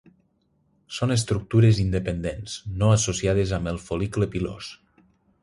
Són 0.99 1.15
estructures 1.15 1.81
independents, 1.83 2.57
no 2.81 2.91
associades 2.95 3.55
amb 3.59 3.73
el 3.75 3.79
fol·licle 3.91 4.31
pilós. 4.37 4.73